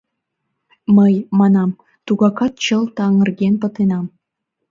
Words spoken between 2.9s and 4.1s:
аҥырген пытенам.